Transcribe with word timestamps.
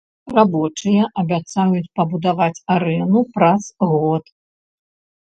Рабочыя 0.35 1.03
абяцаюць 1.21 1.89
пабудаваць 1.99 2.63
арэну 2.77 3.19
праз 3.37 3.63
год. 3.93 4.23